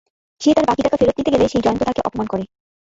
সে 0.41 0.49
তার 0.55 0.65
বাকি 0.69 0.81
টাকা 0.83 0.97
ফেরত 0.99 1.15
নিতে 1.17 1.33
গেলে 1.33 1.45
সেই 1.47 1.63
জয়ন্ত 1.63 1.81
তাকে 1.87 2.01
অপমান 2.03 2.27
করে। 2.29 2.43